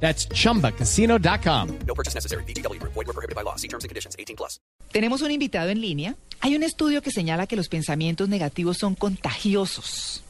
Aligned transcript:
That's 0.00 0.28
chumbacasino.com. 0.28 1.68
No 1.86 1.94
purchase 1.94 2.14
necessary. 2.14 2.44
BGW. 2.44 2.80
Void 2.82 3.06
were 3.06 3.12
prohibited 3.12 3.34
by 3.34 3.42
law. 3.42 3.56
See 3.56 3.68
terms 3.68 3.84
and 3.84 3.88
conditions. 3.88 4.14
18 4.18 4.36
plus. 4.36 4.60
Tenemos 4.92 5.22
un 5.22 5.30
invitado 5.30 5.70
en 5.70 5.80
línea. 5.80 6.16
Hay 6.40 6.54
un 6.54 6.62
estudio 6.62 7.02
que 7.02 7.10
señala 7.10 7.46
que 7.46 7.56
los 7.56 7.68
pensamientos 7.68 8.28
negativos 8.28 8.78
son 8.78 8.94
contagiosos. 8.94 10.22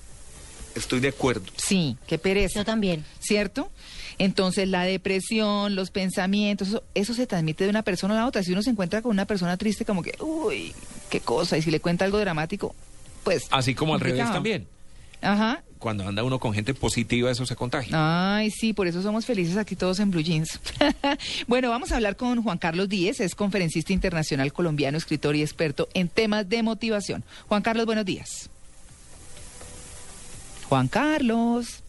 Estoy 0.74 1.00
de 1.00 1.08
acuerdo. 1.08 1.46
Sí, 1.56 1.96
qué 2.06 2.18
pereza. 2.18 2.60
Yo 2.60 2.64
también. 2.64 3.04
¿Cierto? 3.18 3.70
Entonces 4.18 4.68
la 4.68 4.84
depresión, 4.84 5.74
los 5.74 5.90
pensamientos, 5.90 6.68
eso, 6.68 6.82
eso 6.94 7.14
se 7.14 7.26
transmite 7.26 7.64
de 7.64 7.70
una 7.70 7.82
persona 7.82 8.14
a 8.14 8.18
la 8.18 8.26
otra. 8.26 8.42
Si 8.42 8.52
uno 8.52 8.62
se 8.62 8.70
encuentra 8.70 9.02
con 9.02 9.10
una 9.10 9.24
persona 9.24 9.56
triste, 9.56 9.84
como 9.84 10.02
que, 10.02 10.14
uy, 10.20 10.74
qué 11.10 11.20
cosa. 11.20 11.56
Y 11.58 11.62
si 11.62 11.70
le 11.70 11.80
cuenta 11.80 12.04
algo 12.04 12.18
dramático, 12.18 12.74
pues... 13.24 13.44
Así 13.50 13.74
como 13.74 13.94
al 13.94 14.00
revés 14.00 14.20
complicado. 14.20 14.34
también. 14.36 14.68
Ajá. 15.22 15.62
Cuando 15.78 16.06
anda 16.06 16.24
uno 16.24 16.38
con 16.38 16.52
gente 16.52 16.72
positiva, 16.74 17.30
eso 17.30 17.44
se 17.44 17.54
contagia. 17.54 17.92
Ay, 18.36 18.50
sí, 18.50 18.72
por 18.72 18.86
eso 18.86 19.02
somos 19.02 19.26
felices 19.26 19.56
aquí 19.56 19.76
todos 19.76 20.00
en 20.00 20.10
Blue 20.10 20.22
Jeans. 20.22 20.60
bueno, 21.46 21.68
vamos 21.70 21.92
a 21.92 21.96
hablar 21.96 22.16
con 22.16 22.42
Juan 22.42 22.58
Carlos 22.58 22.88
Díez, 22.88 23.20
es 23.20 23.34
conferencista 23.34 23.92
internacional 23.92 24.52
colombiano, 24.52 24.96
escritor 24.96 25.36
y 25.36 25.42
experto 25.42 25.88
en 25.94 26.08
temas 26.08 26.48
de 26.48 26.62
motivación. 26.62 27.24
Juan 27.48 27.62
Carlos, 27.62 27.86
buenos 27.86 28.04
días. 28.04 28.48
Juan 30.68 30.88
Carlos. 30.88 31.82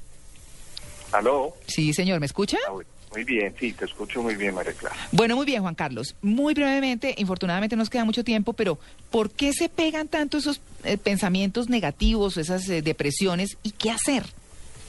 Aló. 1.11 1.55
Sí, 1.67 1.93
señor, 1.93 2.19
¿me 2.19 2.25
escucha? 2.25 2.57
Ah, 2.67 2.71
bueno, 2.71 2.89
Muy 3.13 3.23
bien, 3.23 3.53
sí, 3.59 3.71
te 3.73 3.85
escucho 3.85 4.21
muy 4.21 4.35
bien, 4.35 4.53
María 4.53 4.73
Clara. 4.73 4.95
Bueno, 5.11 5.35
muy 5.35 5.45
bien, 5.45 5.61
Juan 5.61 5.75
Carlos. 5.75 6.15
Muy 6.21 6.53
brevemente, 6.53 7.15
infortunadamente 7.17 7.75
nos 7.75 7.89
queda 7.89 8.03
mucho 8.05 8.23
tiempo, 8.23 8.53
pero 8.53 8.77
¿por 9.09 9.31
qué 9.31 9.53
se 9.53 9.69
pegan 9.69 10.07
tanto 10.07 10.37
esos 10.37 10.59
eh, 10.83 10.97
pensamientos 10.97 11.69
negativos, 11.69 12.37
esas 12.37 12.67
eh, 12.69 12.81
depresiones 12.81 13.57
y 13.63 13.71
qué 13.71 13.91
hacer? 13.91 14.23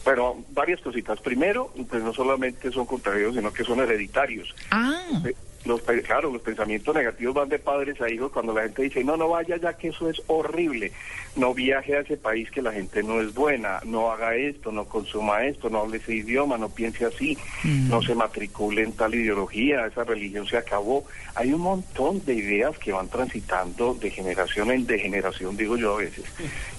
Bueno, 0.04 0.44
varias 0.50 0.80
cositas. 0.80 1.20
Primero, 1.20 1.72
pues 1.88 2.02
no 2.02 2.12
solamente 2.14 2.72
son 2.72 2.86
contrarios, 2.86 3.34
sino 3.34 3.52
que 3.52 3.62
son 3.64 3.80
hereditarios. 3.80 4.54
Ah, 4.70 5.00
Eh, 5.24 5.34
Los, 5.68 5.82
claro, 5.82 6.32
los 6.32 6.40
pensamientos 6.40 6.94
negativos 6.94 7.34
van 7.34 7.50
de 7.50 7.58
padres 7.58 8.00
a 8.00 8.10
hijos 8.10 8.32
cuando 8.32 8.54
la 8.54 8.62
gente 8.62 8.84
dice, 8.84 9.04
no, 9.04 9.18
no 9.18 9.28
vaya 9.28 9.58
ya 9.58 9.74
que 9.74 9.88
eso 9.88 10.08
es 10.08 10.22
horrible, 10.26 10.92
no 11.36 11.52
viaje 11.52 11.94
a 11.94 12.00
ese 12.00 12.16
país 12.16 12.50
que 12.50 12.62
la 12.62 12.72
gente 12.72 13.02
no 13.02 13.20
es 13.20 13.34
buena, 13.34 13.80
no 13.84 14.10
haga 14.10 14.34
esto, 14.34 14.72
no 14.72 14.86
consuma 14.86 15.44
esto, 15.44 15.68
no 15.68 15.80
hable 15.80 15.98
ese 15.98 16.14
idioma, 16.14 16.56
no 16.56 16.70
piense 16.70 17.04
así, 17.04 17.36
no 17.64 18.00
se 18.00 18.14
matricule 18.14 18.82
en 18.82 18.92
tal 18.94 19.14
ideología, 19.14 19.86
esa 19.86 20.04
religión 20.04 20.46
se 20.46 20.56
acabó. 20.56 21.04
Hay 21.34 21.52
un 21.52 21.60
montón 21.60 22.24
de 22.24 22.34
ideas 22.34 22.78
que 22.78 22.92
van 22.92 23.08
transitando 23.08 23.92
de 23.92 24.10
generación 24.10 24.70
en 24.70 24.86
degeneración, 24.86 25.54
digo 25.54 25.76
yo 25.76 25.96
a 25.96 25.98
veces, 25.98 26.24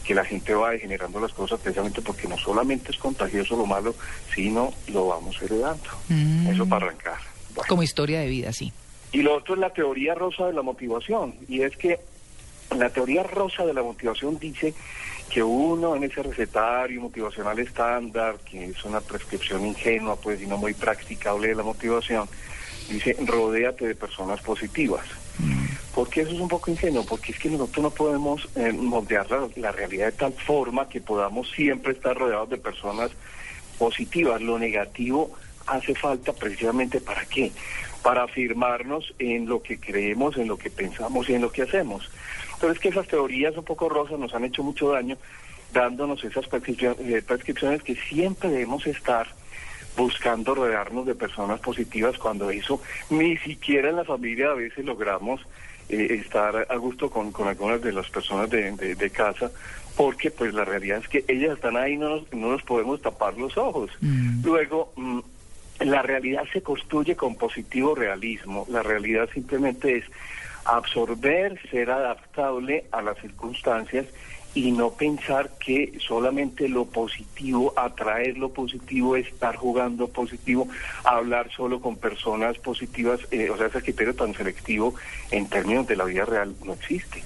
que 0.04 0.16
la 0.16 0.26
gente 0.26 0.54
va 0.56 0.72
degenerando 0.72 1.20
las 1.20 1.34
cosas 1.34 1.60
precisamente 1.60 2.02
porque 2.02 2.28
no 2.28 2.38
solamente 2.38 2.92
es 2.92 2.98
contagioso 2.98 3.56
lo 3.56 3.68
malo, 3.68 3.94
sino 4.34 4.74
lo 4.88 5.08
vamos 5.08 5.40
heredando. 5.42 5.90
Mm. 6.08 6.48
Eso 6.48 6.68
para 6.68 6.88
arrancar. 6.88 7.39
Bueno. 7.60 7.70
como 7.70 7.84
historia 7.84 8.20
de 8.20 8.28
vida, 8.28 8.52
sí. 8.54 8.72
Y 9.12 9.22
lo 9.22 9.36
otro 9.36 9.56
es 9.56 9.60
la 9.60 9.72
teoría 9.72 10.16
rosa 10.16 10.48
de 10.48 10.54
la 10.54 10.62
motivación, 10.62 11.36
y 11.48 11.62
es 11.62 11.76
que 11.78 12.00
la 12.78 12.90
teoría 12.90 13.24
rosa 13.24 13.66
de 13.66 13.74
la 13.74 13.82
motivación 13.82 14.38
dice 14.38 14.74
que 15.30 15.44
uno 15.44 15.96
en 15.96 16.04
ese 16.04 16.24
recetario 16.24 17.02
motivacional 17.02 17.58
estándar, 17.60 18.38
que 18.50 18.66
es 18.66 18.84
una 18.84 19.02
prescripción 19.02 19.66
ingenua, 19.66 20.16
pues, 20.16 20.42
y 20.42 20.48
no 20.48 20.58
muy 20.58 20.74
practicable 20.74 21.50
de 21.50 21.56
la 21.56 21.64
motivación, 21.64 22.28
dice, 22.90 23.16
rodéate 23.26 23.88
de 23.88 23.96
personas 23.96 24.42
positivas. 24.42 25.06
¿Por 25.94 26.10
qué 26.10 26.22
eso 26.22 26.32
es 26.32 26.40
un 26.40 26.48
poco 26.48 26.72
ingenuo? 26.72 27.06
Porque 27.06 27.32
es 27.32 27.40
que 27.40 27.50
nosotros 27.50 27.84
no 27.84 27.90
podemos 27.90 28.48
eh, 28.56 28.72
moldear 28.72 29.30
la, 29.30 29.48
la 29.56 29.72
realidad 29.72 30.06
de 30.06 30.12
tal 30.14 30.34
forma 30.34 30.88
que 30.88 31.02
podamos 31.02 31.50
siempre 31.52 31.94
estar 31.94 32.16
rodeados 32.16 32.50
de 32.50 32.58
personas 32.58 33.12
positivas. 33.78 34.42
Lo 34.42 34.58
negativo 34.60 35.32
hace 35.70 35.96
falta 35.96 36.34
precisamente 36.34 37.00
para 37.02 37.26
qué? 37.26 37.52
Para 38.04 38.24
afirmarnos 38.24 39.14
en 39.20 39.48
lo 39.48 39.62
que 39.62 39.80
creemos, 39.80 40.38
en 40.38 40.48
lo 40.48 40.58
que 40.58 40.70
pensamos 40.70 41.30
y 41.30 41.34
en 41.34 41.42
lo 41.42 41.52
que 41.52 41.64
hacemos. 41.64 42.10
Pero 42.60 42.72
es 42.74 42.80
que 42.80 42.90
esas 42.90 43.08
teorías 43.08 43.56
un 43.58 43.64
poco 43.66 43.90
rosas 43.90 44.20
nos 44.20 44.34
han 44.34 44.44
hecho 44.46 44.64
mucho 44.64 44.92
daño 44.92 45.18
dándonos 45.74 46.24
esas 46.24 46.48
prescripciones, 46.48 47.00
eh, 47.02 47.22
prescripciones 47.22 47.84
que 47.84 47.96
siempre 47.96 48.50
debemos 48.50 48.88
estar 48.88 49.28
buscando 49.98 50.56
rodearnos 50.56 51.06
de 51.06 51.16
personas 51.16 51.60
positivas 51.60 52.18
cuando 52.18 52.50
eso 52.52 52.82
ni 53.10 53.38
siquiera 53.38 53.90
en 53.90 53.98
la 53.98 54.04
familia 54.06 54.52
a 54.52 54.54
veces 54.56 54.86
logramos 54.86 55.42
eh, 55.90 56.20
estar 56.24 56.68
a 56.70 56.76
gusto 56.78 57.10
con, 57.10 57.32
con 57.32 57.48
algunas 57.48 57.82
de 57.82 57.92
las 57.92 58.10
personas 58.10 58.50
de, 58.50 58.72
de- 58.74 58.96
de 58.96 59.10
casa 59.10 59.52
porque 59.98 60.32
pues 60.32 60.54
la 60.54 60.64
realidad 60.64 61.00
es 61.00 61.08
que 61.10 61.26
ellas 61.28 61.56
están 61.56 61.76
ahí 61.76 61.98
no 61.98 62.10
nos, 62.10 62.34
no 62.34 62.52
nos 62.52 62.64
podemos 62.64 63.02
tapar 63.02 63.36
los 63.38 63.58
ojos 63.58 63.92
luego 64.44 64.94
mm, 64.96 65.20
la 65.80 66.02
realidad 66.02 66.44
se 66.52 66.62
construye 66.62 67.16
con 67.16 67.36
positivo 67.36 67.96
realismo 67.96 68.66
la 68.70 68.84
realidad 68.84 69.30
simplemente 69.34 69.98
es 69.98 70.06
absorber 70.66 71.60
ser 71.70 71.90
adaptable 71.90 72.86
a 72.92 73.02
las 73.02 73.18
circunstancias 73.20 74.06
y 74.56 74.72
no 74.72 74.92
pensar 74.92 75.52
que 75.60 75.94
solamente 76.00 76.68
lo 76.68 76.86
positivo, 76.86 77.74
atraer 77.78 78.38
lo 78.38 78.50
positivo, 78.50 79.16
estar 79.16 79.56
jugando 79.56 80.08
positivo, 80.08 80.68
hablar 81.04 81.52
solo 81.52 81.80
con 81.80 81.98
personas 81.98 82.58
positivas, 82.58 83.20
eh, 83.30 83.50
o 83.50 83.58
sea, 83.58 83.68
ese 83.68 83.82
criterio 83.82 84.16
tan 84.16 84.34
selectivo 84.34 84.96
en 85.30 85.48
términos 85.48 85.88
de 85.88 85.96
la 85.96 86.06
vida 86.06 86.26
real 86.26 86.56
no 86.66 86.74
existe. 86.74 87.24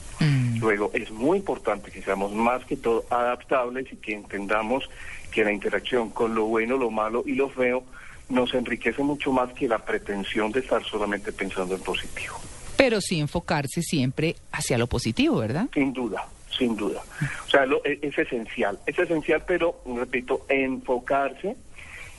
Luego, 0.60 0.90
es 0.94 1.12
muy 1.12 1.40
importante 1.40 1.92
que 1.92 2.02
seamos 2.02 2.32
más 2.32 2.64
que 2.64 2.78
todo 2.78 3.04
adaptables 3.10 3.92
y 3.92 3.98
que 3.98 4.14
entendamos 4.14 4.90
que 5.32 5.44
la 5.44 5.52
interacción 5.52 6.12
con 6.12 6.34
lo 6.34 6.46
bueno, 6.46 6.78
lo 6.78 6.92
malo 6.92 7.24
y 7.26 7.34
lo 7.34 7.50
feo 7.50 7.84
nos 8.34 8.54
enriquece 8.54 9.02
mucho 9.04 9.32
más 9.32 9.54
que 9.54 9.68
la 9.68 9.80
pretensión 9.80 10.52
de 10.52 10.60
estar 10.62 10.84
solamente 10.84 11.32
pensando 11.32 11.76
en 11.76 11.82
positivo. 11.82 12.36
Pero 12.76 13.00
sí 13.00 13.20
enfocarse 13.20 13.82
siempre 13.82 14.36
hacia 14.52 14.78
lo 14.78 14.88
positivo, 14.88 15.38
¿verdad? 15.38 15.68
Sin 15.74 15.94
duda, 15.94 16.26
sin 16.58 16.76
duda. 16.76 17.02
O 17.46 17.50
sea, 17.50 17.66
lo- 17.66 17.86
e- 17.86 18.00
es 18.02 18.18
esencial, 18.18 18.80
es 18.86 18.98
esencial, 18.98 19.44
pero, 19.48 19.82
repito, 19.96 20.46
enfocarse 20.50 21.56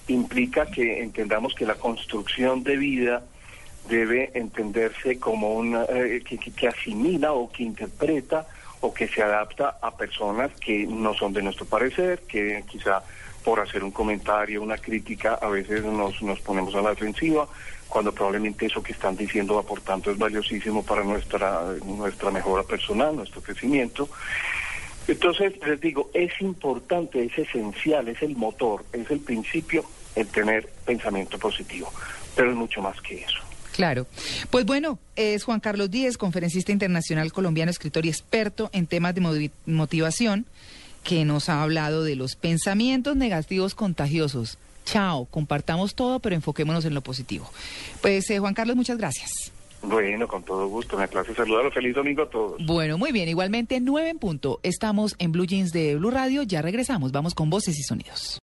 implica 0.09 0.67
que 0.67 1.03
entendamos 1.03 1.55
que 1.55 1.67
la 1.67 1.75
construcción 1.75 2.63
de 2.63 2.77
vida 2.77 3.25
debe 3.89 4.31
entenderse 4.35 5.19
como 5.19 5.55
una 5.55 5.85
eh, 5.85 6.23
que, 6.27 6.39
que- 6.39 6.53
que 6.53 6.69
asimila 6.69 7.33
o 7.33 7.51
que 7.51 7.63
interpreta 7.65 8.47
o 8.81 8.93
que 8.95 9.09
se 9.09 9.23
adapta 9.23 9.79
a 9.83 9.97
personas 9.97 10.51
que 10.61 10.87
no 10.87 11.15
son 11.15 11.33
de 11.33 11.43
nuestro 11.43 11.65
parecer, 11.67 12.21
que 12.29 12.63
quizá 12.71 13.03
por 13.45 13.61
hacer 13.61 13.85
un 13.85 13.91
comentario, 13.91 14.63
una 14.63 14.79
crítica, 14.79 15.35
a 15.35 15.49
veces 15.49 15.85
nos, 15.85 16.21
nos 16.23 16.41
ponemos 16.41 16.75
a 16.75 16.83
la 16.83 16.91
defensiva, 16.91 17.47
cuando 17.89 18.13
probablemente 18.13 18.67
eso 18.67 18.83
que 18.83 18.93
están 18.93 19.17
diciendo, 19.17 19.63
por 19.63 19.81
tanto, 19.83 20.11
es 20.11 20.19
valiosísimo 20.19 20.83
para 20.83 21.05
nuestra, 21.05 21.75
nuestra 21.85 22.31
mejora 22.31 22.63
personal, 22.63 23.15
nuestro 23.15 23.43
crecimiento. 23.43 24.09
Entonces, 25.07 25.53
les 25.65 25.81
digo, 25.81 26.11
es 26.15 26.33
importante, 26.41 27.23
es 27.25 27.39
esencial, 27.39 28.09
es 28.09 28.23
el 28.23 28.35
motor, 28.35 28.85
es 28.93 29.11
el 29.11 29.21
principio 29.21 29.85
el 30.17 30.27
tener 30.29 30.69
pensamiento 30.85 31.39
positivo, 31.39 31.93
pero 32.35 32.51
es 32.51 32.57
mucho 32.57 32.81
más 32.81 33.01
que 33.01 33.23
eso. 33.23 33.41
Claro. 33.73 34.07
Pues 34.51 34.65
bueno, 34.65 35.01
es 35.17 35.43
Juan 35.43 35.59
Carlos 35.59 35.91
Díez, 35.91 36.17
conferencista 36.17 36.71
internacional 36.71 37.33
colombiano, 37.33 37.71
escritor 37.71 38.07
y 38.07 38.09
experto 38.09 38.71
en 38.73 38.87
temas 38.87 39.15
de 39.17 39.51
motivación, 39.67 40.47
que 41.05 41.25
nos 41.25 41.49
ha 41.49 41.63
hablado 41.63 42.03
de 42.03 42.17
los 42.17 42.35
pensamientos 42.35 43.15
negativos 43.15 43.75
contagiosos. 43.75 44.59
Chao, 44.85 45.27
compartamos 45.27 45.95
todo, 45.95 46.19
pero 46.19 46.35
enfoquémonos 46.35 46.85
en 46.85 46.95
lo 46.95 47.03
positivo. 47.03 47.51
Pues 48.03 48.29
eh, 48.31 48.39
Juan 48.39 48.55
Carlos, 48.55 48.77
muchas 48.77 48.99
gracias. 48.99 49.53
Bueno, 49.83 50.27
con 50.27 50.43
todo 50.43 50.67
gusto, 50.69 50.97
me 50.97 51.07
place 51.07 51.35
saludarlos. 51.35 51.75
Feliz 51.75 51.95
domingo 51.95 52.23
a 52.23 52.31
todos. 52.31 52.65
Bueno, 52.65 52.97
muy 52.99 53.13
bien, 53.13 53.29
igualmente 53.29 53.79
nueve 53.81 54.09
en 54.09 54.19
punto. 54.19 54.61
Estamos 54.63 55.15
en 55.19 55.33
Blue 55.33 55.47
Jeans 55.47 55.73
de 55.73 55.97
Blue 55.97 56.11
Radio, 56.11 56.43
ya 56.43 56.63
regresamos, 56.63 57.13
vamos 57.13 57.35
con 57.35 57.51
voces 57.51 57.79
y 57.79 57.83
sonidos. 57.83 58.41